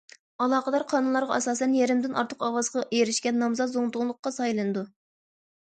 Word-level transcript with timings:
ئالاقىدار 0.43 0.85
قانۇنلارغا 0.93 1.35
ئاساسەن، 1.35 1.75
يېرىمدىن 1.79 2.17
ئارتۇق 2.21 2.41
ئاۋازغا 2.47 2.83
ئېرىشكەن 3.01 3.39
نامزات 3.45 3.73
زۇڭتۇڭلۇققا 3.77 4.33
سايلىنىدۇ. 4.39 4.87